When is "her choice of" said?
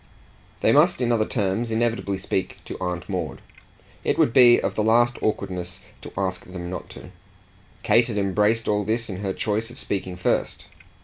9.17-9.77